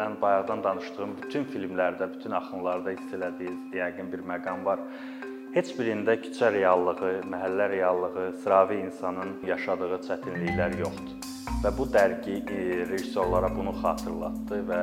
[0.00, 4.80] mən bayaqdan danışdığım bütün filmlərdə, bütün axınlarda hiss elədiyiniz yəqin bir məqam var.
[5.54, 11.26] Heç birində küçə reallığı, məhəllə reallığı, sıravi insanın yaşadığı çətinliklər yoxdur.
[11.60, 14.80] Və bu dərgi e, rejissorlara bunu xatırlatdı və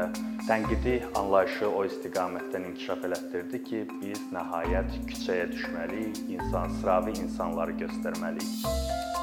[0.49, 9.16] tənqidi anlayışı o istiqamətdən inkişaf elətdirdi ki, biz nəhayət küçəyə düşməliyik, insan, sıravi insanları göstərməliyik.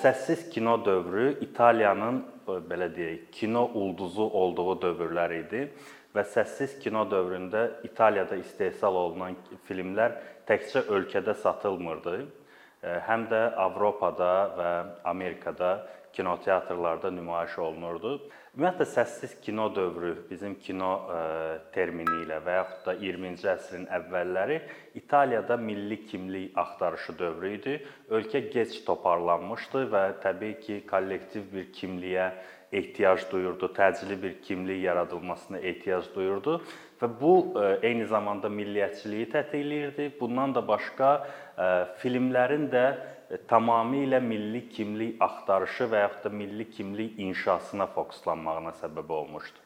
[0.00, 5.62] Səssiz kino dövrü İtaliyanın belə deyək, kino ulduzu olduğu dövrlər idi
[6.14, 9.36] və səssiz kino dövründə İtaliyada istehsal olunan
[9.68, 10.16] filmlər
[10.48, 12.16] təkcə ölkədə satılmırdı,
[13.06, 14.70] həm də Avropada və
[15.12, 18.16] Amerikada kinoteatrlarda nümayiş olunurdu.
[18.50, 21.18] Ümumiyyətlə səssiz kino dövrü bizim kino e,
[21.70, 24.56] termini ilə və yaxud da 20-ci əsrin əvvəlləri
[24.98, 27.76] İtaliyada milli kimlik axtarışı dövrü idi.
[28.10, 32.26] Ölkə gec toparlanmışdı və təbii ki, kollektiv bir kimliyə
[32.72, 36.60] ehtiyac duyurdu, təcili bir kimlik yaradılmasına ehtiyac duyurdu
[37.02, 40.10] və bu e, eyni zamanda milliyyətçiliyi tətiqləyirdi.
[40.20, 41.70] Bundan da başqa e,
[42.02, 42.84] filmlərin də
[43.30, 49.62] E, tamamilə milli kimlik axtarışı və yaxud da milli kimlik inşasına fokuslanmağına səbəb olmuşdu.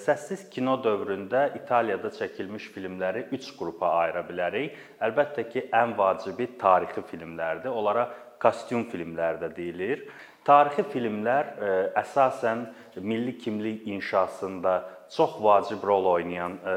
[0.00, 4.78] Səssiz kino dövründə İtaliyada çəkilmiş filmləri 3 qrupa ayıra bilərik.
[5.04, 7.68] Əlbəttə ki, ən vacibi tarixi filmlərdir.
[7.68, 8.06] Onlara
[8.40, 10.06] kostyum filmləri də deyilir.
[10.48, 12.62] Tarixi filmlər e, əsasən
[13.04, 14.78] milli kimlik inşasında
[15.16, 16.74] çox vacib rol oynayan e,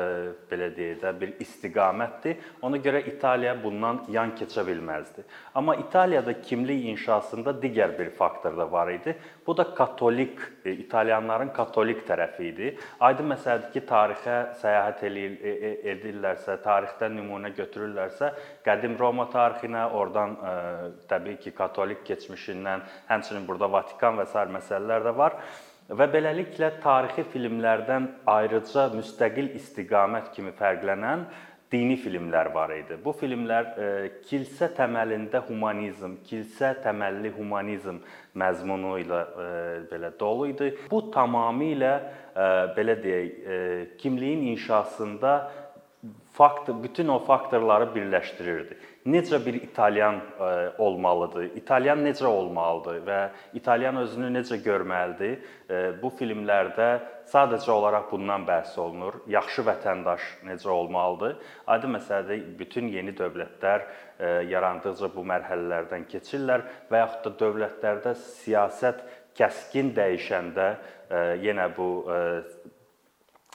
[0.52, 2.38] belə deyək də bir istiqamətdir.
[2.62, 5.26] Ona görə İtaliya bundan yan keçə bilməzdi.
[5.56, 9.16] Amma İtaliyada kimlik inşasında digər bir faktor da var idi.
[9.48, 12.76] Bu da katolik e, İtalyanların katolik tərəfi idi.
[13.00, 18.32] Aydın məsələdir ki, tarixə səyahət e, e, edirlərsə, tarixdən nümunə götürürlərsə,
[18.66, 20.54] qədim Roma tarixinə, oradan ə,
[21.10, 25.40] təbii ki, katolik keçmişindən, həmçinin burada Vatikan və sair məsələlər də var.
[25.92, 31.26] Və beləliklə tarixi filmlərdən ayrıca müstəqil istiqamət kimi fərqlənən
[31.72, 32.96] dini filmlər var idi.
[33.04, 33.90] Bu filmlər e,
[34.28, 38.00] kilsə təməlində humanizm, kilsə təməlli humanizm
[38.40, 39.50] məzmunu ilə e,
[39.92, 40.72] belə dolu idi.
[40.92, 43.60] Bu tamamilə e, belə deyək, e,
[44.00, 45.36] kimliyin inşasında
[46.32, 53.20] fakt bütün o faktorları birləşdirirdi necə bir italyan e, olmalıdır, italyan necə olmalıdır və
[53.58, 55.40] italyan özünü necə görməlidir?
[55.70, 56.90] E, bu filmlərdə
[57.32, 59.22] sadəcə olaraq bundan bəhs olunur.
[59.32, 61.38] Yaxşı vətəndaş necə olmalıdır?
[61.68, 63.88] Aydın məsələdir, bütün yeni dövlətlər
[64.20, 69.02] e, yarandıqca bu mərhələlərdən keçirlər və yaxud da dövlətlərdə siyasət
[69.38, 70.68] kəskin dəyişəndə
[71.40, 71.88] yenə bu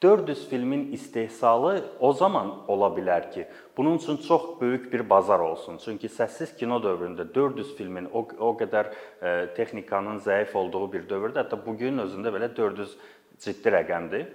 [0.03, 5.79] 400 filmin istehsalı o zaman ola bilər ki, bunun üçün çox böyük bir bazar olsun.
[5.85, 8.93] Çünki səssiz kino dövründə 400 filmin o, o qədər
[9.23, 12.93] e, texnikanın zəif olduğu bir dövrdə, hətta bu gün özündə belə 400
[13.41, 14.29] ciddi rəqəmdir.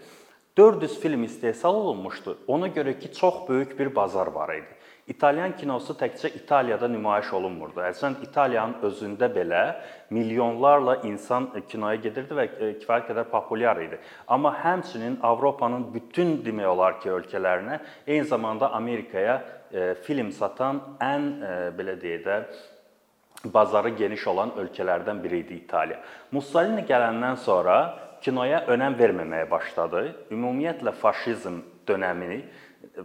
[0.58, 2.38] 400 film istehsal olunmuşdu.
[2.48, 4.82] Ona görə ki, çox böyük bir bazar var idi.
[5.08, 7.82] İtalyan kinosu təkcə İtaliyada nümayiş olunmurdu.
[7.84, 9.62] Əslən İtaliyanın özündə belə
[10.10, 14.00] milyonlarla insan kinoya gedirdi və e, kifayət qədər populyar idi.
[14.28, 21.28] Amma həmçinin Avropanın bütün demək olar ki, ölkələrinə, eyni zamanda Amerikaya e, film satan ən
[21.42, 22.40] e, belə deyək də
[23.54, 26.00] bazarı geniş olan ölkələrdən biri idi İtaliya.
[26.32, 27.78] Mussolini gələndən sonra
[28.22, 30.04] kinoya önəm verməməyə başladı.
[30.32, 32.42] Ümumiyyətlə faşizm dönəmini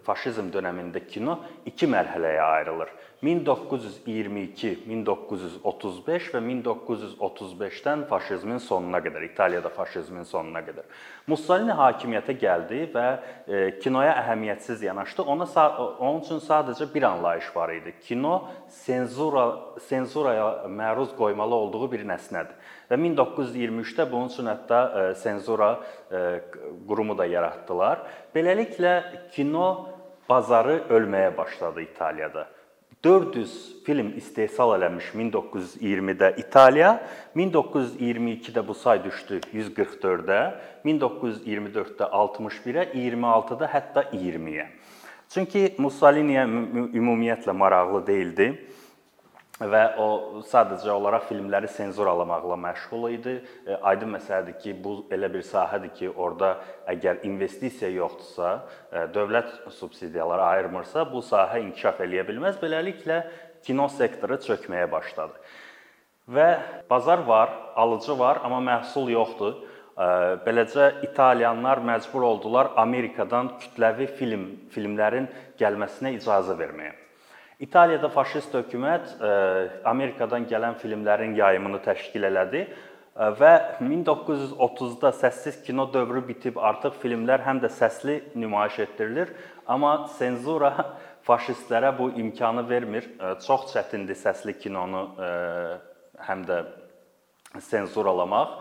[0.05, 2.91] faşizm dövründə kino iki mərhələyə ayrılır.
[3.23, 10.85] 1922, 1935 və 1935-dən faşizmin sonuna qədər, İtaliyada faşizmin sonuna qədər.
[11.27, 13.07] Mussolini hakimiyyətə gəldi və
[13.49, 15.25] e, kinoya əhəmiyyətsiz yanaşdı.
[15.25, 15.49] Ona
[15.97, 17.95] onun üçün sadəcə bir anlayış var idi.
[18.05, 19.47] Kino senzura
[19.89, 22.66] senzuraya məruz qoymalı olduğu bir nəsnədir.
[22.91, 25.71] Və 1923-də bunun üçün hətta e, senzura
[26.11, 26.21] e,
[26.89, 28.05] qurumu da yaratdılar.
[28.35, 28.97] Beləliklə
[29.35, 29.71] kino
[30.29, 32.47] bazarı ölməyə başladı İtaliyada.
[33.05, 37.07] 400 film istehsal eləmiş 1920-də İtaliya,
[37.37, 40.41] 1922-də bu say düşdü 144-ə,
[40.85, 44.67] 1924-də 61-ə, 26-da hətta 20-yə.
[45.31, 46.47] Çünki Mussoliniyə
[46.95, 48.49] ümumiyyətlə maraqlı değildi
[49.61, 53.37] və o sadəcə olaraq filmləri senzuralamaqla məşğul idi.
[53.65, 56.57] E, aydın məsələdir ki, bu elə bir sahədir ki, orada
[56.93, 58.51] əgər investisiya yoxdursa,
[58.93, 62.59] e, dövlət subsidiyaları ayırmırsa, bu sahə inkişaf eləyə bilməz.
[62.61, 63.23] Beləliklə
[63.65, 65.41] kino sektoru çökməyə başladı.
[66.29, 66.51] Və
[66.91, 69.57] bazar var, alıcı var, amma məhsul yoxdur.
[69.97, 70.11] E,
[70.45, 77.06] beləcə italyanlar məcbur oldular Amerikadan kütləvi film filmlərin gəlməsinə icazə verməyə.
[77.57, 79.29] İtaliyada faşist hökumət e,
[79.89, 87.41] Amerikadan gələn filmlərin yayımını təşkil elədi e, və 1930-da səssiz kino dövrü bitib artıq filmlər
[87.47, 89.33] həm də səsli nümayiş etdirilir,
[89.65, 90.75] amma senzura
[91.29, 93.09] faşistlərə bu imkanı vermir.
[93.17, 95.07] E, çox çətindir səsli kinonu
[96.29, 96.61] həm də
[97.71, 98.59] senzuralamaq.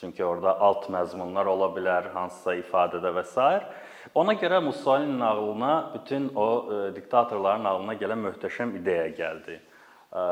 [0.00, 3.52] Çünki orada alt məzmunlar ola bilər, hansısa ifadədə və s.
[4.14, 9.58] Ona görə Mussolinin ağlına bütün o e, diktatorların ağlına gələn möhtəşəm ideya gəldi.
[10.12, 10.22] E,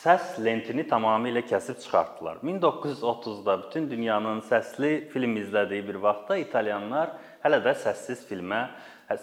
[0.00, 2.40] səs lentini tamamilə kəsib çıxartdılar.
[2.44, 8.66] 1930-da bütün dünyanın səsli film izlədiyi bir vaxtda italyanlar hələ də səssiz filmə,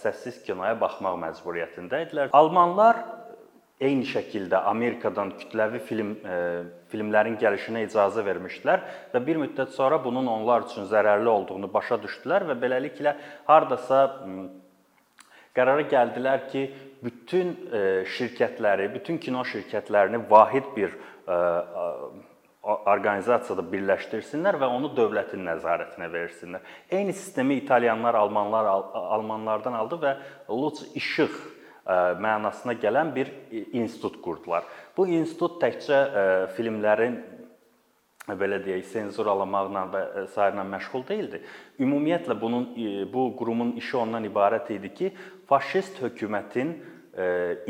[0.03, 2.33] səssiz kinoya baxmaq məcburiyyətində idilər.
[2.37, 3.01] Almanlar
[3.81, 6.37] eyni şəkildə Amerikadan kütləvi film e,
[6.91, 12.47] filmlərin gəlişinə icazə vermişdilər və bir müddət sonra bunun onlar üçün zərərli olduğunu başa düşdülər
[12.51, 13.15] və beləliklə
[13.49, 14.01] hardasa
[15.57, 16.63] qərara gəldilər ki,
[17.03, 21.37] bütün e, şirkətləri, bütün kino şirkətlərini vahid bir e,
[22.67, 26.65] orqanizasiyada birləşdirsinlər və onu dövlətin nəzarətinə versinlər.
[26.91, 28.67] Eyni sistemi italyanlar, almanlar
[29.17, 30.15] almanlardan aldı və
[30.49, 31.37] Lutz İşıq
[31.87, 33.31] mənasına gələn bir
[33.71, 34.67] institut qurdular.
[34.97, 35.99] Bu institut təkcə
[36.57, 37.17] filmlərin
[38.35, 40.03] belə deyək, senzuralamaqla və
[40.33, 41.39] sairə məşğul deyildi.
[41.79, 42.69] Ümumiyyətlə bunun
[43.13, 45.11] bu qurumun işi ondan ibarət idi ki,
[45.47, 46.75] faşist hökumətin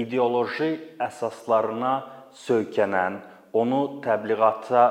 [0.01, 1.93] ideoloji əsaslarına
[2.47, 3.19] söykənən,
[3.57, 4.81] onu təbliğata,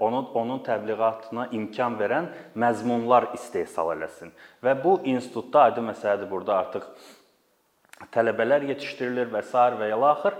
[0.00, 2.26] onu onun təbliğatına imkan verən
[2.58, 4.32] məzmunlar istehsal eləsin.
[4.64, 6.88] Və bu institutda aydın məsələdir burada artıq
[8.12, 9.52] tələbələr yetişdirilir və s.
[9.80, 10.34] və ilaxır.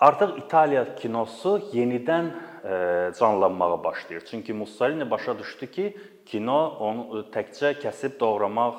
[0.00, 2.30] Artıq İtaliya kinosu yenidən
[2.64, 4.24] e, canlanmağa başlayır.
[4.30, 8.78] Çünki Mussolini başa düşdü ki, kino onu təkcə kəsib doğramaq e,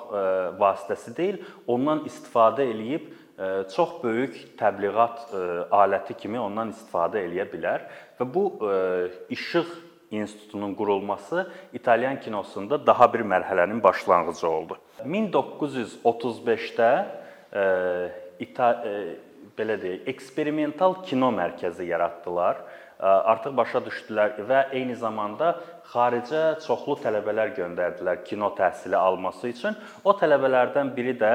[0.59, 1.37] vasitəsi deyil,
[1.67, 3.11] ondan istifadə eləyib e,
[3.75, 5.19] çox böyük təbliğat
[5.71, 7.81] aləti kimi ondan istifadə eləyə bilər
[8.19, 8.43] və bu
[9.33, 9.67] işıq
[10.11, 14.77] institutunun qurulması İtalyan kinosunda daha bir mərhələnin başlanğıcı oldu.
[15.05, 17.05] 1935-də
[18.43, 18.73] ita
[19.57, 22.61] belə deyək, eksperimental kino mərkəzi yaratdılar.
[22.97, 25.51] Artıq başa düşdülər və eyni zamanda
[25.91, 29.77] xaricə çoxlu tələbələr göndərdilər kino təhsili alması üçün.
[30.03, 31.33] O tələbələrdən biri də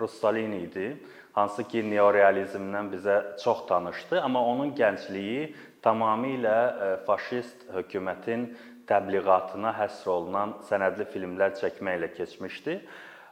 [0.00, 0.92] Russalini idi,
[1.34, 5.50] hansı ki neorealizmdən bizə çox tanışdı, amma onun gəncliyi
[5.82, 8.52] tamamilə faşist hökumətin
[8.86, 12.78] təbliğatına həsr olunan sənədli filmlər çəkməklə keçmişdi.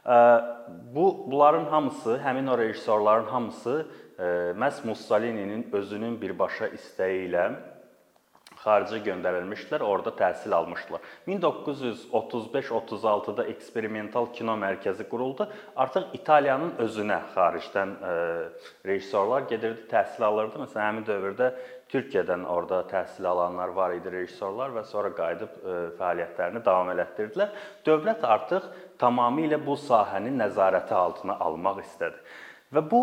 [0.05, 3.87] Bu bunların hamısı, həmin o rejissorların hamısı
[4.57, 7.45] məhz Mussolini-nin özünün birbaşa istəyi ilə
[8.61, 11.01] xaricə göndərilmişdilər, orada təhsil almışdılar.
[11.27, 15.47] 1935-36-da eksperimental kino mərkəzi quruldu.
[15.75, 17.89] Artıq İtaliyanın özünə xaricdən
[18.85, 20.55] rejissorlar gedirdi, təhsil alırdı.
[20.61, 21.47] Məsələn, həmin dövrdə
[21.91, 25.59] Türkiyədən orada təhsil alanlar var idi, rejissorlar və sonra qayıdıb e,
[25.99, 27.49] fəaliyyətlərini davam elətdirdilər.
[27.87, 28.63] Dövlət artıq
[29.01, 32.21] tamamilə bu sahəni nəzarəti altına almaq istədi.
[32.71, 33.01] Və bu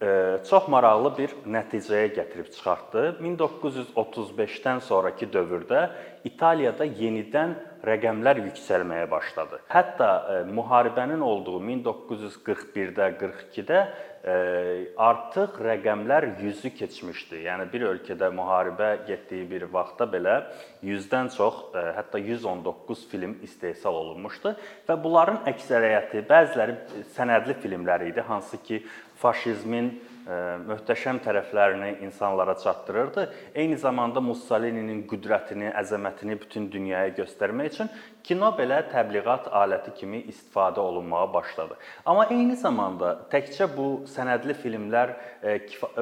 [0.00, 0.10] e,
[0.48, 3.04] çox maraqlı bir nəticəyə gətirib çıxartdı.
[3.20, 5.84] 1935-dən sonrakı dövrdə
[6.24, 9.60] İtaliyada yenidən rəqəmlər yüksəlməyə başladı.
[9.68, 10.08] Hətta
[10.48, 13.80] müharibənin olduğu 1941-də, 42-də
[14.24, 17.42] artıq rəqəmlər 100-ü keçmişdi.
[17.44, 20.36] Yəni bir ölkədə müharibə getdiyi bir vaxtda belə
[20.80, 24.54] 100-dən çox, hətta 119 film istehsal olunmuşdu
[24.88, 26.78] və bunların əksəriyyəti, bəziləri
[27.12, 28.80] sənədli filmlər idi, hansı ki
[29.20, 29.92] faşizmin
[30.24, 33.26] möhtəşəm tərəflərini insanlara çatdırırdı.
[33.54, 37.90] Eyni zamanda Mussolini-nin qüdrətini, əzəmətini bütün dünyaya göstərmək üçün
[38.24, 41.76] kino belə təbliğat aləti kimi istifadə olunmağa başladı.
[42.06, 45.12] Amma eyni zamanda təkcə bu sənədli filmlər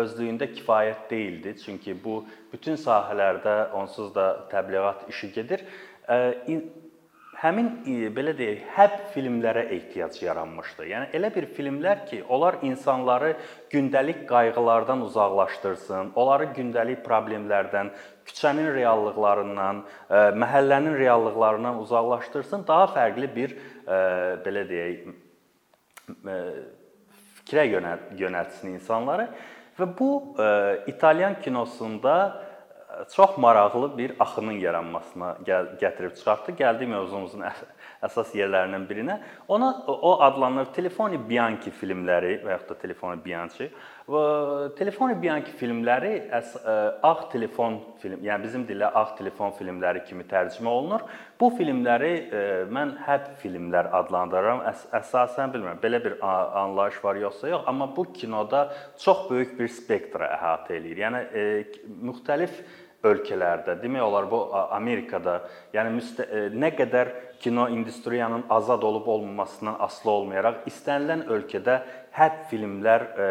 [0.05, 5.67] özlüyündə kifayət deyildi, çünki bu bütün sahələrdə onsuz da təbliğat işi gedir
[7.43, 7.71] həmin
[8.15, 10.87] belə deyək, həb filmlərə ehtiyac yaranmışdı.
[10.93, 13.33] Yəni elə bir filmlər ki, onlar insanları
[13.73, 17.91] gündəlik qayğılardan uzaqlaşdırsın, onları gündəlik problemlərdən,
[18.29, 19.83] küçənin reallıqlarından,
[20.39, 23.57] məhəllənin reallıqlarından uzaqlaşdırsın, daha fərqli bir
[24.45, 25.09] belə deyək
[27.41, 27.67] fikrə
[28.21, 29.29] yönəltsin insanları.
[29.79, 30.11] Və bu
[30.87, 32.15] İtalyan kinosunda
[33.11, 35.37] çox maraqlı bir axının yaranmasına
[35.81, 36.53] gətirib çıxartdı.
[36.59, 37.45] Gəldik mövzumuzun
[38.03, 39.19] əsas yerlərindən birinə.
[39.49, 43.71] Ona o adlanır Telefoni Bianchi filmləri və yaxud da Telefoni Bianchi.
[44.11, 44.23] Və
[44.79, 46.57] Telefoni Bianchi filmləri əs,
[47.07, 51.07] ağ telefon film, yəni bizim dillə ağ telefon filmləri kimi tərcümə olunur.
[51.41, 52.13] Bu filmləri
[52.75, 54.65] mən həb filmlər adlandırıram.
[54.73, 58.69] Əs əsasən bilmirəm, belə bir anlayış var yoxsa yox, amma bu kinoda
[58.99, 61.05] çox böyük bir spektra əhatə eləyir.
[61.07, 61.45] Yəni e,
[62.03, 62.63] müxtəlif
[63.07, 64.41] ölkələrdə, demək olar bu
[64.75, 65.41] Amerikada,
[65.75, 67.11] yəni müstə, e, nə qədər
[67.43, 71.81] kino industriyanın azad olub olmamasından asılı olmayaraq istənilən ölkədə
[72.15, 73.29] həb filmlər e,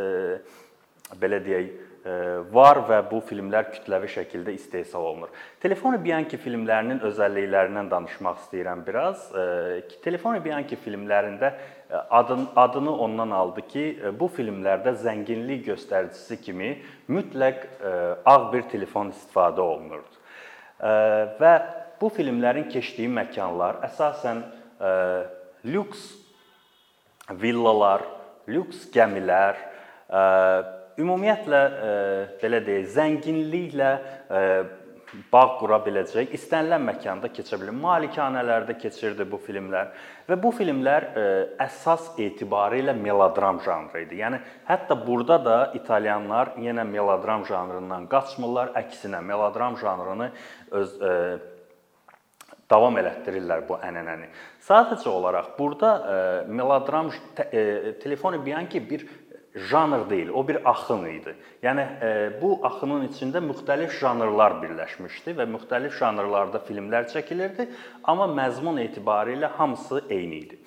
[0.00, 2.16] e, belə deyək e,
[2.54, 5.30] var və bu filmlər kütləvi şəkildə istehsal olunur.
[5.62, 9.28] Telefoni Bianchi filmlərinin özəlliklərindən danışmaq istəyirəm biraz.
[10.02, 11.54] Telefoni Bianchi filmlərində
[12.10, 16.72] adın, adını ondan aldı ki, e, bu filmlərdə zənginlik göstəricisi kimi
[17.12, 17.92] mütləq e,
[18.24, 20.20] ağ bir telefon istifadə olunurdu.
[20.80, 20.92] E,
[21.40, 21.52] və
[22.00, 24.42] bu filmlərin keçdiyi məkanlar əsasən
[25.62, 26.00] lüks
[27.38, 28.02] villalar,
[28.50, 29.60] lüks gəmilər,
[30.98, 31.60] ümumiyyətlə
[32.40, 33.92] belə deyək, zənginliklə
[35.32, 37.74] bağ qura biləcək, istənilən məkanda keçə bilər.
[37.82, 39.92] Malikanələrdə keçirdi bu filmlər
[40.28, 44.20] və bu filmlər ə, e, əsas etibarilə melodram janrı idi.
[44.22, 50.30] Yəni hətta burada da italyanlar yenə melodram janrından qaçmırlar, əksinə melodram janrını
[50.80, 51.40] öz ə, e,
[52.72, 54.30] davam elətdirirlər bu ənənəni.
[54.64, 59.04] Sadəcə olaraq burada e, melodram ə, telefonu Bianchi bir
[59.54, 61.34] janr deyil, o bir axın idi.
[61.62, 62.10] Yəni e,
[62.42, 67.68] bu axının içində müxtəlif janrlar birləşmişdi və müxtəlif janrlarda filmlər çəkilirdi,
[68.04, 70.58] amma məzmun etibarilə hamısı eyni idi.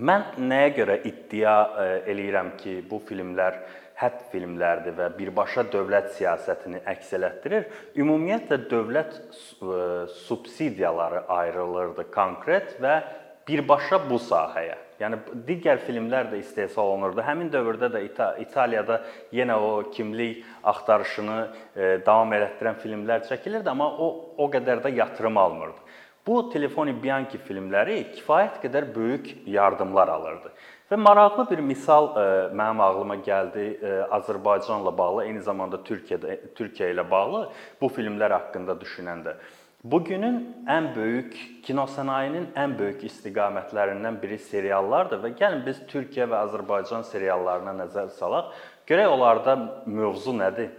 [0.00, 3.60] Mən nəyə görə iddia e, eləyirəm ki, bu filmlər
[4.02, 7.66] həbb filmlərdir və birbaşa dövlət siyasətini əks elətdirir.
[7.94, 9.82] Ümumiyyətlə dövlət e,
[10.26, 13.02] subsidiyaları ayrılırdı konkret və
[13.48, 14.78] birbaşa bu sahəyə.
[15.02, 15.18] Yəni
[15.48, 17.24] digər filmlər də istehsal olunurdu.
[17.26, 18.04] Həmin dövrdə də
[18.44, 19.00] İtaliyada
[19.34, 25.36] yenə o kimlik axtarışını e, davam elətdirən filmlər çəkilirdi, amma o o qədər də yatırım
[25.36, 25.82] almırdı.
[26.26, 30.52] Bu Telefoni Bianchi filmləri kifayət qədər böyük yardımlar alırdı.
[30.92, 35.80] Və maraqlı bir misal ə, e, mənim ağlıma gəldi ə, e, Azərbaycanla bağlı, eyni zamanda
[35.82, 37.46] Türkiyədə Türkiyə ilə bağlı
[37.80, 39.34] bu filmlər haqqında düşünəndə.
[39.84, 40.36] Bugünün
[40.70, 41.32] ən böyük
[41.66, 48.12] kino sənayesinin ən böyük istiqamətlərindən biri seriallardır və gəlin biz Türkiyə və Azərbaycan seriallarına nəzər
[48.14, 48.52] salaq.
[48.86, 49.56] Görək onlarda
[49.90, 50.70] mövzu nədir?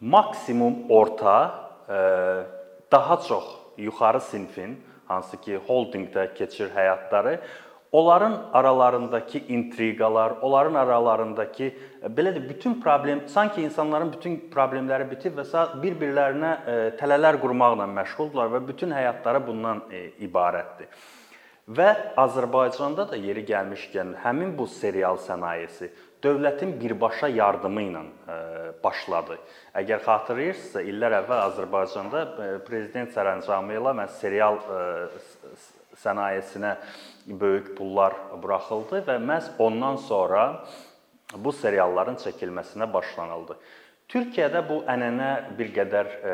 [0.00, 1.34] Maksimum orta,
[2.92, 4.78] daha çox yuxarı sinfin,
[5.12, 7.36] hansı ki holdinqdə keçir həyatları,
[7.92, 11.72] onların aralarındakı intriqalar, onların aralarındakı e,
[12.16, 18.54] belə də bütün problem sanki insanların bütün problemləri bitib və bir-birlərinə e, tələlər qurmaqla məşğuldular
[18.56, 20.88] və bütün həyatları bundan e, ibarətdir.
[21.68, 28.02] Və Azərbaycanda da yeri gəlmişkən həmin bu serial sənayesi dövlətin birbaşa yardımı ilə
[28.82, 29.36] başladı.
[29.78, 32.24] Əgər xatırlayırsınızsa, illər əvvəl Azərbaycanda
[32.66, 34.58] prezident sərəncamı ilə mən serial
[36.02, 36.76] sənayesinə
[37.26, 40.42] böyük pullar buraxıldı və məhz ondan sonra
[41.36, 43.56] bu serialların çəkilməsinə başlanıldı.
[44.12, 46.32] Türkiyədə bu ənənə bir qədər e,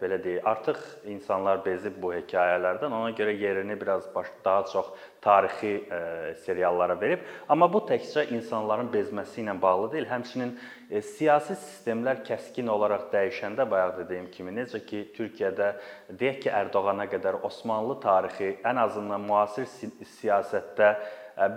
[0.00, 2.90] belə deyək, artıq insanlar bezib bu hekayələrdən.
[2.90, 4.88] Ona görə yerini biraz baş, daha çox
[5.22, 6.00] tarixi e,
[6.42, 7.22] seriallara verib.
[7.46, 10.56] Amma bu təkcə insanların bezməsi ilə bağlı deyil, həmçinin
[10.90, 15.76] e, siyasi sistemlər kəskin olaraq dəyişəndə bayaq dediyim kimi, necə ki Türkiyədə
[16.10, 20.96] deyək ki, Ərdoğana qədər Osmanlı tarixi ən azından müasir si siyasətdə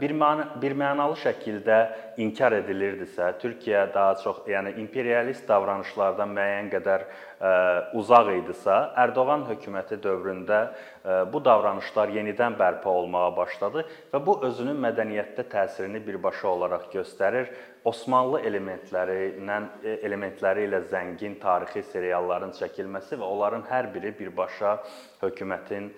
[0.02, 1.80] bir məna bir mənalı şəkildə
[2.24, 7.06] inkar edilirdisə, Türkiyə daha çox, yəni imperialist davranışlardan müəyyən qədər
[8.00, 10.62] uzaq idisə, Ərdoğan hökuməti dövründə
[11.32, 17.52] bu davranışlar yenidən bərpa olmağa başladı və bu özünün mədəniyyətdə təsirini birbaşa olaraq göstərir.
[17.86, 19.68] Osmanlı elementlərindən
[20.02, 24.80] elementləri ilə zəngin tarixi serialların çəkilməsi və onların hər biri birbaşa
[25.22, 25.92] hökumətin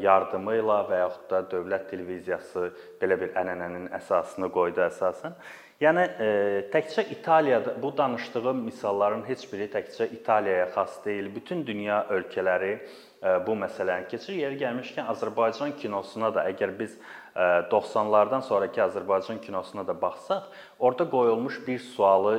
[0.00, 2.66] yardımı ilə və yaxud da dövlət televiziyası
[3.00, 5.36] belə bir ənənənin əsasını qoydu əsasən.
[5.80, 6.28] Yəni e,
[6.72, 11.28] təkcə İtaliyada bu danışdığım misalların heç biri təkcə İtaliyaya xas deyil.
[11.34, 14.38] Bütün dünya ölkələri e, bu məsələni keçir.
[14.40, 17.25] Yeri gəlmişkən Azərbaycan kinosuna da əgər biz e,
[17.70, 20.46] 90-lardan sonrakı Azərbaycan kinosuna da baxsaq,
[20.78, 22.34] orada qoyulmuş bir sualı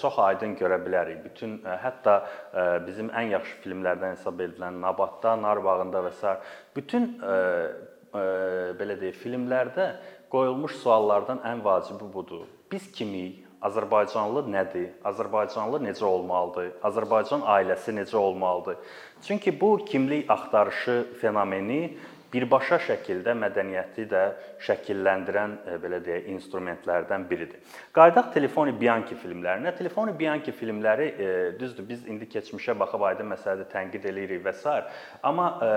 [0.00, 1.22] çox aydın görə bilərik.
[1.24, 2.18] Bütün hətta
[2.86, 6.36] bizim ən yaxşı filmlərdən hesab edilən Nabatda, Nar bağında və s.
[6.76, 7.14] bütün
[8.14, 9.88] belə deyək, filmlərdə
[10.28, 13.40] qoyulmuş suallardan ən vacibi budur biz kimik?
[13.64, 14.90] Azərbaycanlı nədir?
[15.08, 16.66] Azərbaycanlı necə olmalıdır?
[16.84, 18.76] Azərbaycan ailəsi necə olmalıdır?
[19.24, 21.96] Çünki bu kimlik axtarışı fenomeni
[22.34, 24.22] birbaşa şəkildə mədəniyyəti də
[24.66, 27.62] şəkilləndirən e, belə deyək instrumentlərdən biridir.
[27.94, 29.74] Qaydaq Telefoni Bianchi filmlərinə.
[29.78, 34.76] Telefoni Bianchi filmləri e, düzdür, biz indi keçmişə baxıb aydın məsələdə tənqid eləyirik və s.
[35.22, 35.72] amma e,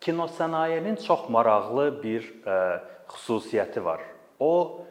[0.00, 2.26] kino sənayesinin çox maraqlı bir
[3.08, 4.02] xüsusiyyəti var.
[4.38, 4.84] O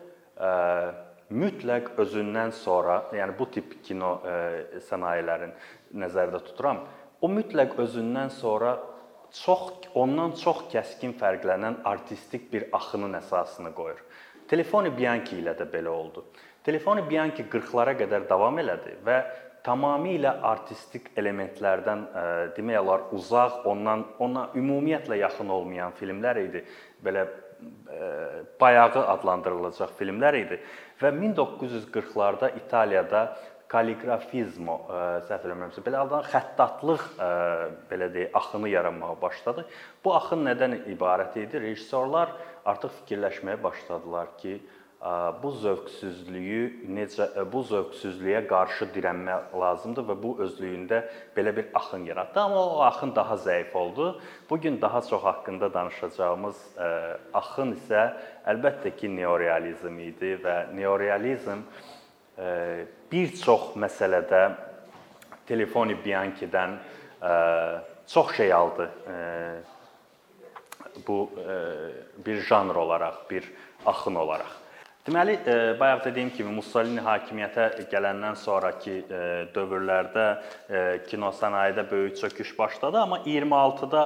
[1.30, 4.16] mütləq özündən sonra, yəni bu tip kino
[4.88, 5.54] sənayelerin
[6.02, 6.82] nəzərdə tuturam.
[7.22, 8.74] O mütləq özündən sonra
[9.34, 14.02] çox ondan çox kəskin fərqlənən artistik bir axının əsasını qoyur.
[14.50, 16.26] Telefoni Bianchi ilə də belə oldu.
[16.64, 19.18] Telefoni Bianchi 40-lara qədər davam elədi və
[19.64, 22.26] tamamilə artistik elementlərdən e,
[22.58, 26.64] demək olar uzaq, ondan ona ümumiyyətlə yaxın olmayan filmlər idi.
[27.04, 27.26] Belə
[28.60, 30.60] bayağı adlandırılacaq filmlər idi
[31.02, 33.24] və 1940-larda İtaliyada
[33.74, 34.78] kalligrafizmo
[35.28, 37.08] səhv eləmirəmsə belə adlanan xəttatlıq
[37.90, 39.66] belə deyək axını yaranmağa başladı.
[40.06, 41.62] Bu axın nədən ibarət idi?
[41.68, 42.36] Rejissorlar
[42.70, 44.60] artıq fikirləşməyə başladılar ki,
[45.44, 51.02] bu zövqsüzlüyü necə bu zövqsüzlüyə qarşı dirənmək lazımdır və bu özlüyündə
[51.36, 52.40] belə bir axın yaratdı.
[52.40, 54.22] Amma o axın daha zəif oldu.
[54.50, 56.62] Bu gün daha çox haqqında danışacağımız
[57.34, 58.06] axın isə
[58.48, 61.68] əlbəttə ki, neorealizm idi və neorealizm
[63.12, 64.44] bir çox məsələdə
[65.48, 66.78] Telefoni Bianchi-dən
[68.08, 68.90] çox şey aldı.
[71.08, 71.30] Bu
[72.26, 73.52] bir janr olaraq, bir
[73.86, 74.64] axın olaraq.
[75.04, 79.18] Deməli, e, bayaq dediyim kimi Mussolini hakimiyyətə gələndən sonrakı e,
[79.52, 84.04] dövrlərdə e, kino sənayedə böyük çöküş başladı, amma 26-da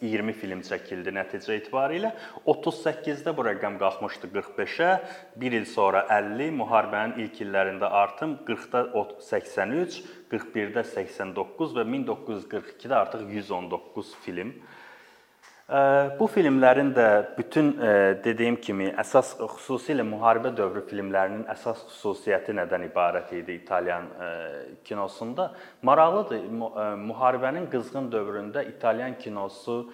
[0.00, 2.12] 20 film çəkildi nəticə etibarilə.
[2.46, 4.90] 38-də bu rəqəm qalxmışdı 45-ə,
[5.44, 8.84] 1 il sonra 50, müharibənin ilk illərində artım 40-da
[9.28, 14.54] 83, 41-də 89 və 1942-də artıq 119 film
[15.68, 17.74] Bu filmlərin də bütün
[18.24, 24.06] dediyim kimi əsas xüsusilə müharibə dövrü filmlərinin əsas xüsusiyyəti nədən ibarət idi İtalyan
[24.88, 25.50] kinosunda?
[25.84, 26.46] Maraqlıdır,
[27.02, 29.90] müharibənin qızğın dövründə İtalyan kinosu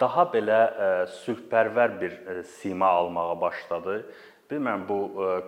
[0.00, 0.62] daha belə
[1.18, 2.18] sülhpərvər bir
[2.62, 4.00] sima almağa başladı.
[4.48, 4.98] Bilmirəm bu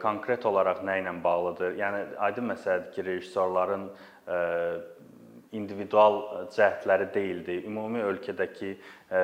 [0.02, 1.72] konkret olaraq nə ilə bağlıdır?
[1.80, 3.88] Yəni aydın məsələdir ki, rejissorların
[5.52, 7.58] individual e, cəhdləri deyildi.
[7.68, 9.22] Ümumi ölkədəki e,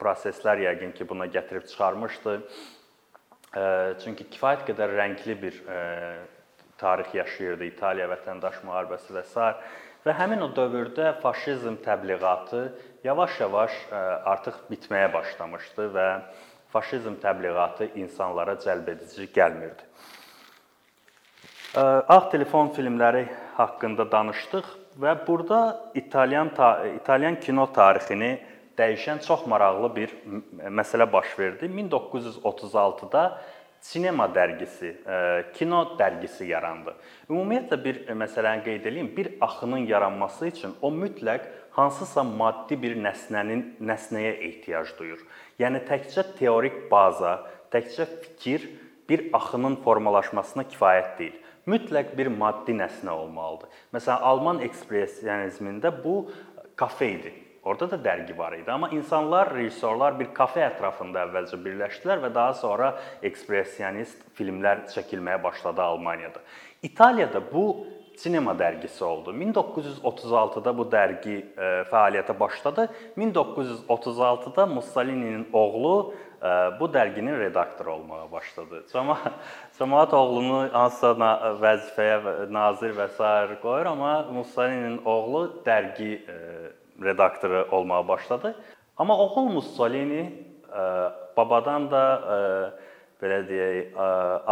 [0.00, 2.36] proseslər yəqin ki, buna gətirib çıxarmışdı.
[3.56, 3.64] E,
[4.04, 5.60] çünki kifayət qədər rəngli bir
[6.78, 9.46] tarix yaşayırdı İtaliya vətəndaş müharibəsi və s.
[10.06, 12.68] və həmin o dövrdə faşizm təbliğatı
[13.04, 13.78] yavaş-yavaş
[14.32, 16.06] artıq bitməyə başlamışdı və
[16.70, 19.82] faşizm təbliğatı insanlara cəlbedici gəlmirdi.
[21.76, 23.26] Ağ telefon filmləri
[23.56, 24.85] haqqında danışdıq.
[25.00, 26.50] Və burada İtalyan
[26.96, 28.38] İtalyan kino tarixini
[28.78, 30.14] dəyişən çox maraqlı bir
[30.72, 31.66] məsələ baş verdi.
[31.66, 33.42] 1936-da
[33.80, 35.16] Sinema dərgisi, e,
[35.54, 36.94] kino dərgisi yarandı.
[37.28, 41.44] Ümumiyyətlə bir məsələni qeyd edeyim, bir axının yaranması üçün o mütləq
[41.76, 45.20] hansısa maddi bir nəsnənin nəsnəyə ehtiyac duyur.
[45.60, 47.36] Yəni təkcə teorik baza,
[47.70, 48.66] təkcə fikir
[49.08, 51.36] bir axının formalaşmasına kifayət deyil.
[51.70, 53.72] Mütləq bir maddi nəsnə olmalıdır.
[53.96, 56.20] Məsələn, Alman ekspressionizmində bu
[56.78, 57.32] kafe idi.
[57.66, 62.52] Orada da dərgi var idi, amma insanlar, rejissorlar bir kafe ətrafında əvvəlcə birləşdilər və daha
[62.54, 62.92] sonra
[63.26, 66.44] ekspressionist filmlər çəkilməyə başladı Almaniyada.
[66.86, 67.64] İtaliyada bu
[68.16, 69.32] sinema dərgisi oldu.
[69.36, 72.86] 1936-da bu dərgi e, fəaliyyətə başladı.
[73.18, 78.82] 1936-da Mussolini'nin oğlu e, bu dərginin redaktoru olmağa başladı.
[78.92, 81.12] Cəmaət oğlunu hansısa
[81.62, 83.60] vəzifəyə nazir və s.
[83.62, 86.40] qoyur, amma Mussolini'nin oğlu dərgi e,
[87.02, 88.56] redaktoru olmağa başladı.
[88.96, 90.46] Amma oğul Mussolini
[91.36, 92.02] babadan da
[93.20, 93.96] belə deyək,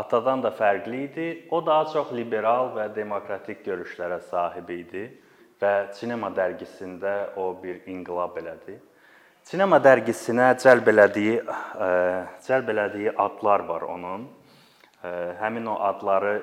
[0.00, 1.29] atadan da fərqli idi.
[1.50, 5.05] O daha çox liberal və demokratik görüşlərə sahib idi
[5.61, 8.79] və Sinema dərgisində o bir inqilab elədi.
[9.44, 11.37] Sinema dərgisinə cəlb elədiyi
[12.46, 14.24] cəlb elədiyi adlar var onun.
[15.40, 16.35] Həmin o adları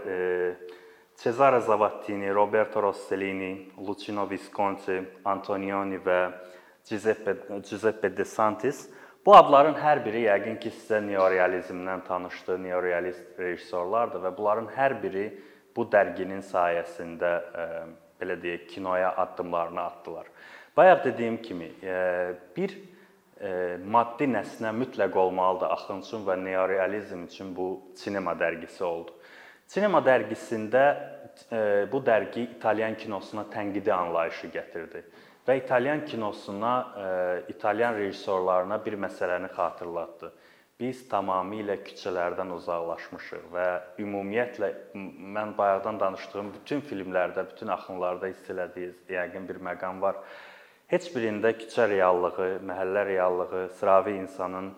[1.22, 6.20] Cesare Zavattini, Roberto Rossellini, Luciano Visconti, Antonioni və
[6.86, 8.88] Giuseppe Giuseppe De Santis
[9.26, 15.26] bu adların hər biri yəqin ki, sizə neorealizmdən tanışdı, neorealist rejissorlardır və bunların hər biri
[15.76, 17.68] bu dərginin sayəsində e,
[18.22, 20.28] belə deyək, kinoya addımlarını atdılar.
[20.78, 22.76] Bayaq dediyim kimi, e, bir
[23.40, 29.16] e, maddi nəsnə mütləq olmalıdır axın üçün və neorealizm üçün bu sinema dərgisi oldu.
[29.68, 30.86] Sinema dərgisində
[31.92, 35.00] bu dərgi İtalyan kinosuna tənqidi anlayışı gətirdi
[35.48, 40.32] və İtalyan kinosuna, e, İtalyan rejissorlarına bir məsələni xatırlatdı.
[40.82, 43.66] Biz tamamilə küçələrdən uzaqlaşmışıq və
[44.02, 44.70] ümumiyyətlə
[45.36, 50.18] mən bayaqdan danışdığım bütün filmlərdə, bütün axınlarda hiss elədiyiniz yəqin bir məqam var.
[50.90, 54.74] Heç birində küçə reallığı, məhəllə reallığı, sıravi insanın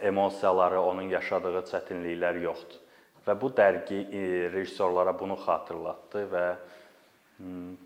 [0.00, 2.80] emosiyaları, onun yaşadığı çətinliklər yoxdur.
[3.26, 6.44] Və bu dərgi e, rejissorlara bunu xatırlatdı və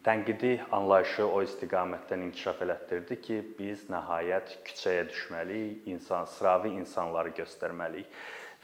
[0.05, 8.09] tənqidi anlayışı o istiqamətdən inkişaf elətdirdi ki, biz nəhayət küçəyə düşməliyik, insan sıravi insanları göstərməliyik.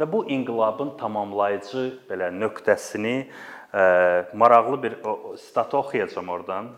[0.00, 3.28] Və bu inqilabın tamamlayıcı belə nöqtəsini ə,
[3.82, 3.84] e,
[4.32, 4.96] maraqlı bir
[5.42, 6.70] statı oxuyacağam oradan.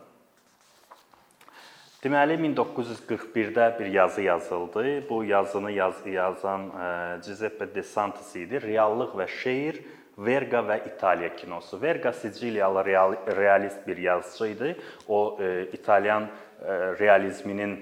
[2.03, 5.09] Deməli 1941-də bir yazı yazıldı.
[5.09, 8.59] Bu yazını yaz yazan e, Giuseppe De Santis idi.
[8.64, 9.83] Reallıq və şeir
[10.21, 11.81] Verga və İtaliya kinosu.
[11.83, 14.77] Verga Siciliyalı real, realist bir yazıcı idi.
[15.09, 17.77] O e, İtalyan e, realizminin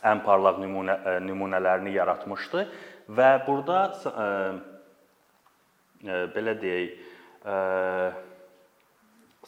[0.00, 2.66] ən parlaq nümunə e, nümunələrini yaratmışdı
[3.10, 4.26] və burada e,
[6.06, 7.00] e, belə deyək,
[7.46, 7.56] e,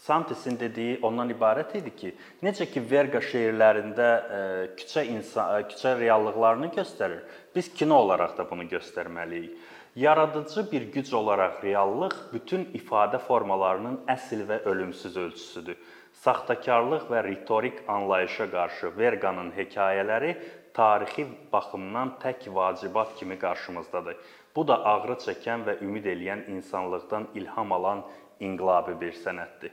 [0.04, 2.10] Santisin dediyi ondan ibarət idi ki,
[2.44, 4.40] necə ki Verga şeirlərində e,
[4.76, 7.22] küçə insan e, küçə reallıqlarını göstərir,
[7.54, 9.54] biz kino olaraq da bunu göstərməliyik.
[9.96, 15.76] Yaradıcı bir güc olaraq reallıq bütün ifadə formalarının əsl və ölümsüz ölçüsüdür.
[16.24, 20.34] Saxtakarlıq və ritorik anlayışa qarşı Verganın hekayələri
[20.74, 24.16] tarixi baxımdan tək vacibat kimi qarşımızdadır.
[24.56, 28.02] Bu da ağrı çəkən və ümid eləyən insanlıqdan ilham alan
[28.40, 29.70] inqilabi bir sənətdir.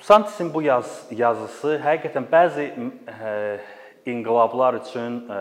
[0.00, 2.70] Santisin bu yaz, yazısı həqiqətən bəzi
[3.10, 3.58] ə,
[4.06, 5.40] inqilablar üçün ə,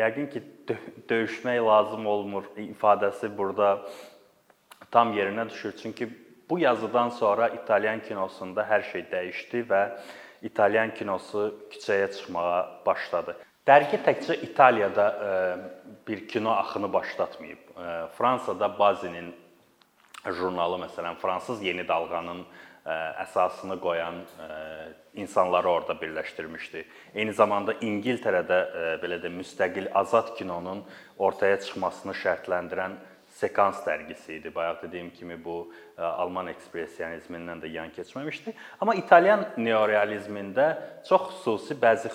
[0.00, 0.76] yəqin ki dö
[1.08, 3.80] döyüşmək lazım olmur ifadəsi burada
[4.90, 5.76] tam yerinə düşür.
[5.82, 6.08] Çünki
[6.50, 9.82] bu yazıdan sonra İtalyan kinosunda hər şey dəyişdi və
[10.42, 13.36] İtalyan kinosu küçəyə çıxmağa başladı.
[13.66, 15.06] Dərgi təkcə İtaliyada
[16.08, 17.58] bir kino axını başlatmayıb.
[18.18, 19.34] Fransada Bazinin
[20.32, 22.44] jurnalı məsələn fransız yeni dalğanın
[23.24, 24.20] əsasını qoyan
[25.14, 26.84] insanları orada birləşdirmişdi.
[27.14, 28.60] Eyni zamanda İngiltərədə
[29.00, 30.84] belə də müstəqil azad kinonun
[31.18, 32.98] ortaya çıxmasını şərtləndirən
[33.34, 34.52] sekans dərgisi idi.
[34.54, 38.52] Bayaq dediyim kimi bu Alman ekspressionizmindən də yan keçməmişdi.
[38.80, 40.68] Amma İtalyan neorealizmində
[41.08, 42.12] çox xüsusi bəzi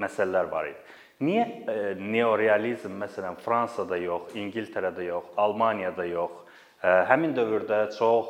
[0.00, 0.80] məsələlər var idi.
[1.20, 6.44] Niyə neorealizm məsələn Fransada yox, İngiltərədə yox, Almaniyada yox,
[6.82, 8.26] Həmin dövrdə çox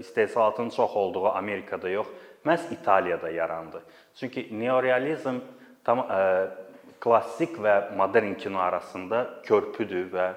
[0.00, 2.06] istehsalatın çox olduğu Amerikada yox,
[2.46, 3.82] məhz İtaliyada yarandı.
[4.16, 5.38] Çünki neorealizm
[5.84, 6.06] tam
[7.00, 10.28] klassik və modern kino arasında körpüdür və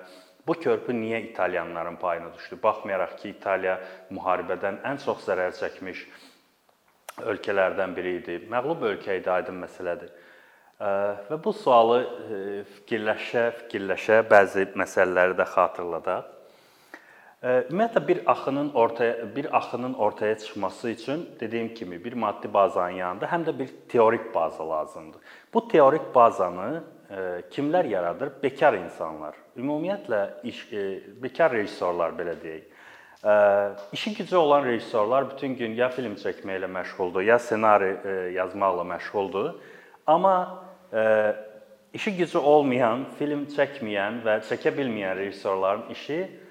[0.47, 2.59] bu körpü niyə italyanların payına düşdü?
[2.63, 3.79] Baxmayaraq ki, İtaliya
[4.11, 6.05] müharibədən ən çox zərər çəkmiş
[7.25, 8.39] ölkələrdən biri idi.
[8.51, 10.13] Məğlub ölkə idi, aydın məsələdir.
[10.79, 12.03] Və bu sualı
[12.77, 16.36] fikirləşə, fikirləşə bəzi məsələləri də xatırladaq.
[17.43, 23.25] Ümumiyyətlə bir axının ortaya bir axının ortaya çıxması üçün dediyim kimi bir maddi bazanın yanında
[23.25, 25.21] həm də bir teorik baza lazımdır.
[25.53, 26.83] Bu teorik bazanı
[27.51, 28.31] kimlər yaradır?
[28.43, 29.35] Bekar insanlar.
[29.57, 30.63] Ümumiyyətlə iş
[31.21, 32.63] bekar rejissorlar belə deyək.
[33.91, 39.53] işi gücü olan rejissorlar bütün gün ya film çəkməklə məşğuldur, ya ssenari yazmaqla məşğuldur.
[40.07, 40.65] Amma
[41.93, 46.46] işi gücü olmayan, film çəkməyən və çəkə bilməyən rejissorların işi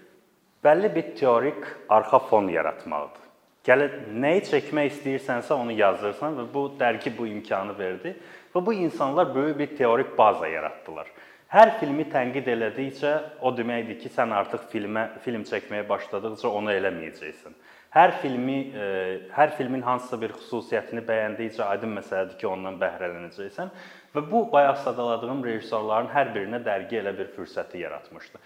[0.65, 3.23] bəlli bir teorik arxa fon yaratmaqdır.
[3.67, 8.13] Gələ nəyi çəkmək istəyirsənsə onu yazırsan və bu dərgi bu imkanı verdi
[8.55, 11.09] və bu insanlar böyük bir teorik baza yaratdılar.
[11.51, 17.55] Hər filmi tənqid elədikcə o deməkdir ki, sən artıq filmə film çəkməyə başladıqca onu eləməyəcəksən.
[17.97, 18.87] Hər filmi e,
[19.33, 23.71] hər filmin hansısa bir xüsusiyyətini bəyəndikcə aydın məsələdir ki, ondan bəhrələnəcəksən
[24.15, 28.43] və bu bayaq sadaladığım rejissorların hər birinə dərgi elə bir fürsəti yaratmışdı.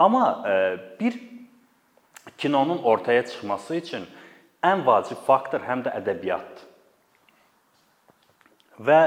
[0.00, 0.54] Amma e,
[1.00, 1.20] bir
[2.40, 4.06] kinonun ortaya çıxması üçün
[4.64, 6.68] ən vacib faktor həm də ədəbiyyatdır.
[8.88, 9.00] Və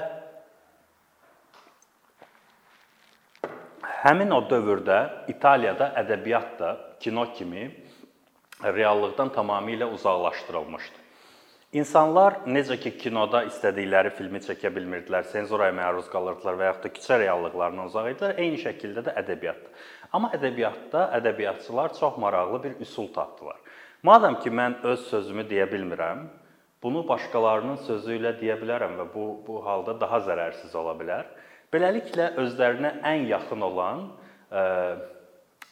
[4.03, 4.97] Həmin o dövrdə
[5.31, 7.69] İtaliyada ədəbiyyat da kino kimi
[8.63, 10.97] reallıqdan tamamilə uzaqlaşdırılmışdı.
[11.79, 17.19] İnsanlar necə ki kinoda istədikləri filmi çəkə bilmirdilər, senzuraya məruz qalırdılar və yaxud da küçə
[17.23, 19.71] reallıqlarından uzaq idilər, eyni şəkildə də ədəbiyyatda.
[20.13, 23.57] Amma ədəbiyyatda ədəbiyyatçılar çox maraqlı bir üsul tapdılar.
[24.03, 26.27] Madam ki mən öz sözümü deyə bilmirəm,
[26.83, 31.25] bunu başqalarının sözü ilə deyə bilərəm və bu bu halda daha zərərsiz ola bilər.
[31.73, 34.03] Beləliklə özlərinə ən yaxın olan
[34.51, 34.63] e,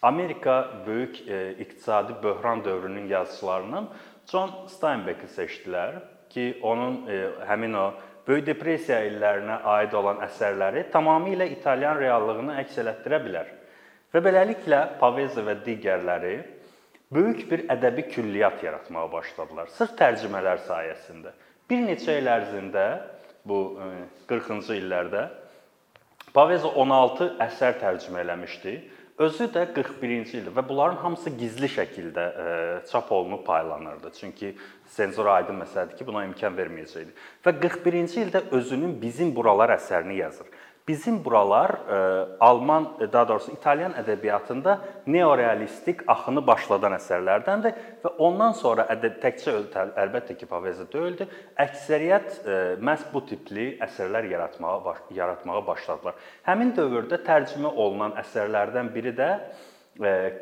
[0.01, 0.55] Amerika
[0.87, 3.89] böyük e, iqtisadi böhran dövrünün yazıçılarından
[4.31, 7.91] John Steinbeck-i seçdilər ki, onun e, həmin o
[8.27, 13.47] Böyük depressiya illərinə aid olan əsərləri tamamilə İtalyan reallığını əks etdirə bilər.
[14.11, 16.35] Və beləliklə Pavese və digərləri
[17.15, 19.71] böyük bir ədəbi külliyyat yaratmağa başladılar.
[19.75, 21.31] Sırf tərcümələr sayəsində.
[21.69, 22.85] Bir neçə il ərzində
[23.47, 23.61] bu
[24.27, 25.29] 40-cı illərdə
[26.35, 28.75] Pavese 16 əsər tərcümə eləmişdi.
[29.21, 32.45] Özü də 41-ci ildir və bunların hamısı gizli şəkildə e,
[32.89, 34.11] çap olunub paylanırdı.
[34.19, 34.55] Çünki
[34.87, 37.13] senzura aydın məsələdir ki, buna imkan verməyəcəkdi.
[37.45, 40.47] Və 41-ci ildə özünün bizim buralar əsərini yazır.
[40.91, 44.73] Bizim buralar e, Alman, e, daha doğrusu İtalyan ədəbiyyatında
[45.07, 49.53] neorealistik axını başladan əsərlərdəndir və ondan sonra ədəb təkcə
[50.03, 51.29] əlbəttə ki, Pavese deyildi,
[51.63, 56.17] əksəriyyət e, məhz bu tipli əsərlər yaratmağa baş, yaratmağa başladılar.
[56.49, 59.29] Həmin dövrdə tərcümə olunan əsərlərdən biri də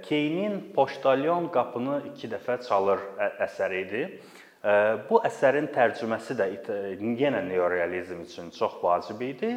[0.07, 3.05] Keynin Poçtalyon qapını 2 dəfə çalır
[3.45, 4.03] əsəri idi.
[5.09, 6.47] Bu əsərin tərcüməsi də
[7.21, 9.51] yenə neorealizm üçün çox vacib idi.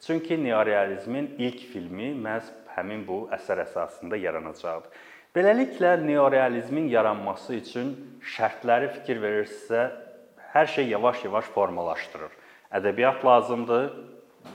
[0.00, 4.90] Çünki neorealizmin ilk filmi məhz həmin bu əsər əsasında yaranacaqdı.
[5.36, 9.88] Beləliklə neorealizmin yaranması üçün şərtləri fikir verirsə,
[10.52, 12.32] hər şey yavaş-yavaş formalaşdırır.
[12.72, 13.90] Ədəbiyyat lazımdır,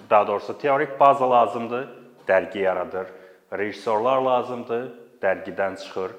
[0.10, 1.86] daha doğrusu teorik baza lazımdır,
[2.28, 3.12] dərgi yaradır.
[3.54, 4.88] Rejissorlar lazımdır,
[5.22, 6.16] dərgidən çıxır.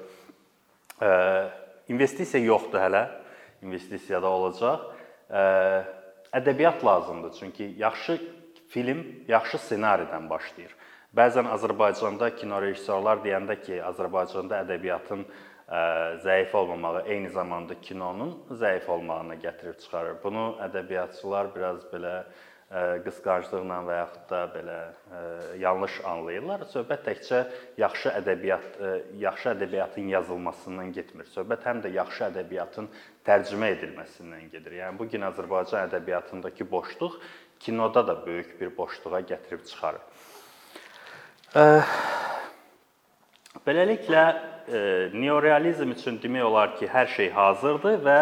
[1.91, 3.03] İnvestisiya yoxdur hələ,
[3.63, 4.87] investisiya da olacaq.
[6.33, 8.19] Ədəbiyyat lazımdır, çünki yaxşı
[8.73, 10.71] Film yaxşı ssenaridən başlayır.
[11.13, 15.81] Bəzən Azərbaycanda kino rejissorlar deyəndə ki, Azərbaycanda ədəbiyyatın ə,
[16.23, 18.33] zəif olmamağı eyni zamanda kinonun
[18.63, 20.17] zəif olmağına gətirib çıxarır.
[20.23, 25.21] Bunu ədəbiyyatçılar biraz belə ə, qısqanclıqla və yaxud da belə ə,
[25.61, 26.65] yanlış anlayırlar.
[26.73, 27.45] Söhbət təkcə
[27.77, 28.81] yaxşı ədəbiyyat,
[29.21, 31.29] yaxşı ədəbiyyatın yazılmasından getmir.
[31.37, 32.89] Söhbət həm də yaxşı ədəbiyyatın
[33.29, 34.81] tərcümə edilməsindən gedir.
[34.81, 37.21] Yəni bu gün Azərbaycan ədəbiyyatındakı boşluq
[37.63, 40.03] kinoda da böyük bir boşluğa gətirib çıxarır.
[43.63, 44.23] Beləliklə
[45.13, 48.19] neorealizm üçün demək olar ki, hər şey hazırdır və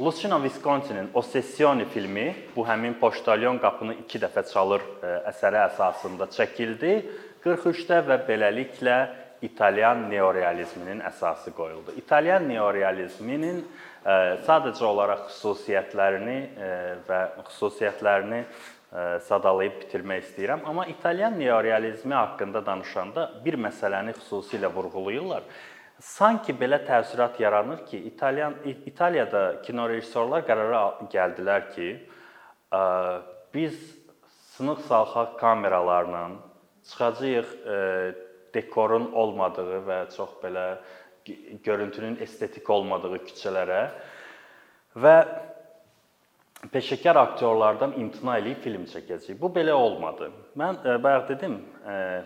[0.00, 4.82] Luciano Viscontinin Ossessioni filmi bu həmin Poçtalyon qapını 2 dəfə çalır
[5.30, 6.92] əsəri əsasında çəkildi
[7.44, 8.98] 43-də və beləliklə
[9.46, 11.92] İtalyan neorealizminin əsası qoyuldu.
[12.00, 13.62] İtalyan neorealizminin
[14.46, 16.38] sadəcə olaraq xüsusiyyətlərini
[17.08, 18.40] və xüsusiyyətlərini
[18.92, 20.64] sadalayıb bitirmək istəyirəm.
[20.64, 25.42] Amma İtalyan neorealizmi haqqında danışanda bir məsələni xüsusilə vurğulayırlar.
[26.00, 31.88] Sanki belə təəssürat yaranır ki, İtalyan İtaliyada kino rejissorlar qərara gəldilər ki,
[33.54, 33.78] biz
[34.56, 36.28] sınıq salxaq kameralarla
[36.88, 37.50] çıxacağıq
[38.54, 40.66] dekorun olmadığı və çox belə
[41.64, 43.82] görüntünün estetik olmadığı küçələrə
[44.96, 45.16] və
[46.72, 49.38] peşəkar aktyorlardan imtina eləyib film çəkəcəyik.
[49.40, 50.30] Bu belə olmadı.
[50.58, 52.24] Mən e, bayaq dedim, e,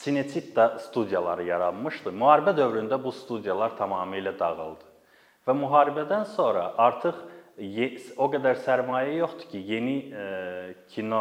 [0.00, 2.08] Cinecitta studiyaları yaranmışdı.
[2.16, 4.86] Müharibə dövründə bu studiyalar tamamilə dağıldı.
[5.44, 7.18] Və müharibədən sonra artıq
[8.16, 10.24] o qədər sərmayə yoxdur ki, yeni e,
[10.88, 11.20] kino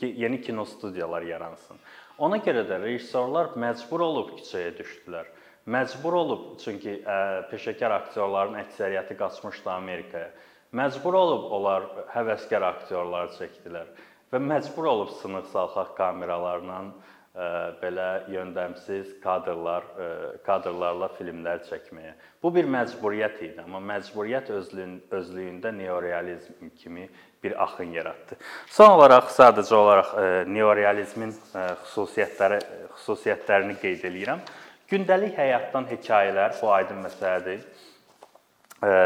[0.00, 1.78] yeni kino studiyalar yaransın.
[2.18, 5.30] Ona görə də rejissorlar məcbur olub küçəyə düşdülər
[5.62, 7.16] Məcbur olub, çünki ə,
[7.52, 10.32] peşəkar aktyorların əksəriyyəti qaçmışdı Amerikaya.
[10.72, 13.90] Məcbur olub onlar həvəskar aktyorlar çəkdilər
[14.32, 17.48] və məcbur olub sınıq salxaq kameralarla ə,
[17.82, 20.06] belə yöndəmsiz kadrlar, ə,
[20.46, 22.14] kadrlarla filmlər çəkməyə.
[22.40, 27.04] Bu bir məcburiyyət idi, amma məcburiyyət özlüyün, özlüyündə neorealizm kimi
[27.44, 28.40] bir axın yaratdı.
[28.72, 32.62] Son olaraq sadəcə olaraq ə, neorealizmin ə, xüsusiyyətləri
[32.96, 34.44] xüsusiyyətlərini qeyd eləyirəm.
[34.88, 37.60] Gündəlik həyatdan hekayələr bu aydın məsələdir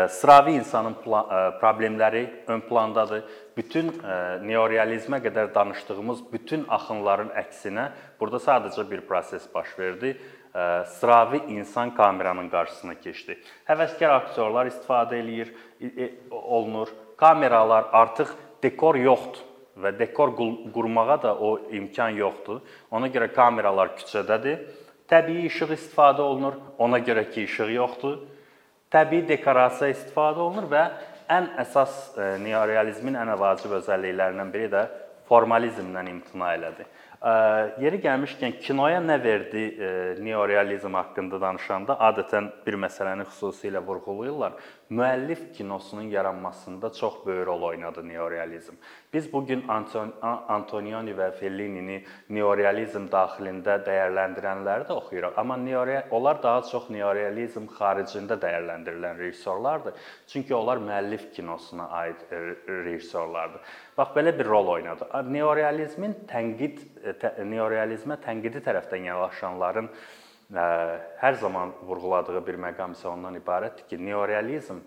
[0.09, 0.95] sıravi insanın
[1.61, 3.25] problemləri ön plandadır.
[3.57, 3.91] Bütün
[4.47, 10.17] neorealizmə qədər danışdığımız bütün axınların əksinə burada sadəcə bir proses baş verdi.
[10.97, 13.37] Sıravi insan kameranın qarşısına keçdi.
[13.69, 15.53] Həvəskar aktyorlar istifadə eləyir,
[16.31, 16.89] olunur.
[17.17, 19.45] Kameralar artıq dekor yoxdur
[19.77, 20.33] və dekor
[20.73, 22.63] qurmağa da o imkan yoxdur.
[22.91, 24.65] Ona görə kameralar küçədədir.
[25.09, 26.57] Təbii işıq istifadə olunur.
[26.79, 28.17] Ona görə ki, işıq yoxdur
[28.93, 30.85] təbii dekorasiya istifadə olunur və
[31.33, 34.87] ən əsas e, neorealizmin ən vacib özəlliklərindən biri də
[35.27, 36.87] formalizmdən imtina elədi.
[37.83, 39.63] Yeri gəlmişkən kinoya nə verdi
[40.23, 44.53] neorealizm haqqında danışanda adətən bir məsələni xüsusilə vurğulayırlar.
[44.91, 48.75] Müəllif kinosunun yaranmasında çox böyük rol oynadı neorealizm.
[49.13, 49.65] Biz bu gün
[50.49, 51.97] Antonioni və Fellinini
[52.31, 59.95] neorealizm daxilində dəyərləndirənləri də oxuyuruq, amma neoreal onlar daha çox neorealizm xaricində dəyərləndirilən rejissorlardır.
[60.27, 62.23] Çünki onlar müəllif kinosuna aid
[62.69, 63.61] rejissorlardır.
[63.99, 65.11] Bax belə bir rol oynadı.
[65.33, 66.79] Neorealizmin tənqid
[67.43, 69.91] neorealizmə tənqidi tərəfdən yanaşanların
[70.53, 74.79] hər zaman vurğuladığı bir məqam isə ondan ibarətdir ki, neorealizm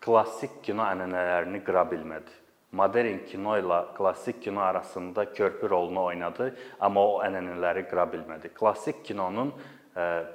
[0.00, 2.36] klassik kino ənənələrini qıra bilmədi.
[2.78, 8.52] Modern kino ilə klassik kino arasında körpü rolunu oynadı, amma o ənənələri qıra bilmədi.
[8.54, 9.54] Klassik kinonun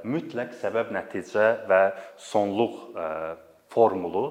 [0.04, 1.82] mütləq səbəb-nəticə və
[2.20, 2.76] sonluq
[3.72, 4.26] formulu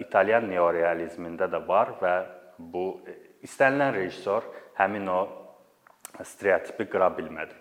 [0.00, 2.14] İtalyan neorealizmində də var və
[2.58, 2.86] bu
[3.44, 4.48] istənilən rejissor
[4.80, 5.20] həmin o
[6.24, 7.54] stereotipi qıra bilmədi.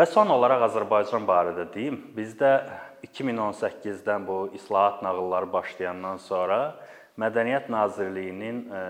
[0.00, 1.98] Və son olaraq Azərbaycan barədə deyim.
[2.16, 2.54] Bizdə
[3.04, 6.56] 2018-dən bu islahat nağılları başlayandan sonra
[7.20, 8.80] Mədəniyyət Nazirliyinin e,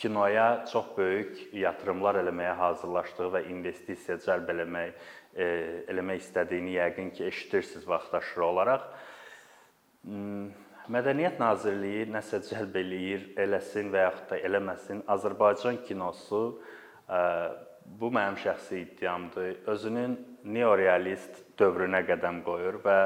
[0.00, 4.96] kinoya çox böyük yatırımlar eləməyə hazırlaşdığı və investisiya cəlb eləmək
[5.36, 5.50] e,
[5.92, 8.88] eləmək istədiyini yəqin ki, eşidirsiniz vaxtaşırı olaraq.
[10.08, 10.48] Hmm,
[10.88, 16.46] Mədəniyyət Nazirliyi nəsə cəlb eləyir, eləsin və yaxud da eləməsin, Azərbaycan kinosu
[18.00, 19.64] bu mənim şəxsi iddiamdır.
[19.66, 22.98] Özünün neorealist dövrünə qədəm qoyur və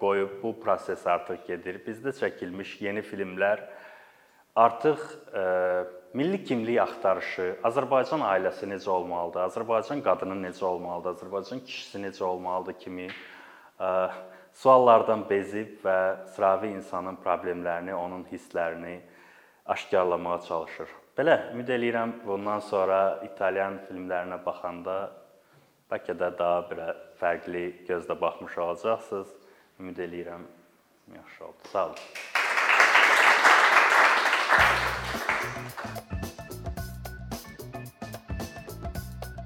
[0.00, 1.80] qoyub bu proses artıq gedir.
[1.86, 3.62] Bizdə çəkilmiş yeni filmlər
[4.54, 5.00] artıq
[6.14, 12.78] milli kimlik axtarışı, Azərbaycan ailəsi necə olmalıdır, Azərbaycan qadını necə olmalıdır, Azərbaycan kişisi necə olmalıdır
[12.78, 13.08] kimi
[14.54, 15.98] suallardan bezib və
[16.34, 19.00] sıravi insanın problemlərini, onun hisslərini
[19.66, 20.88] aşkarlamağa çalışır.
[21.14, 24.96] Belə ümid eləyirəm bundan sonra İtalyan filmlərinə baxanda
[25.90, 26.82] bəlkə də daha bir
[27.20, 29.34] fərqli gözlə baxmış olacaqsınız.
[29.80, 30.48] Ümid eləyirəm
[31.14, 31.70] yaxşı oldu.
[31.72, 32.33] Sağ olun.